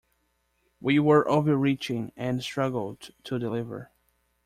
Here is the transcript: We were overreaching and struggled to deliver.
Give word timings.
We 0.81 0.97
were 0.97 1.29
overreaching 1.29 2.11
and 2.17 2.41
struggled 2.41 3.11
to 3.25 3.37
deliver. 3.37 3.91